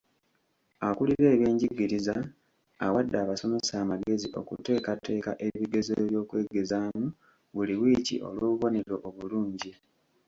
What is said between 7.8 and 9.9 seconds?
wiiki olw'obubonero obulungi.